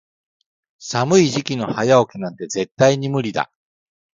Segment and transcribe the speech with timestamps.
[0.79, 3.51] 寒い時期の早起きなんて絶対に無理だ。